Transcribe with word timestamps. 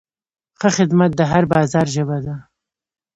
ښه 0.59 0.69
خدمت 0.77 1.11
د 1.15 1.21
هر 1.31 1.43
بازار 1.53 1.87
ژبه 1.95 2.17
ده. 2.25 2.35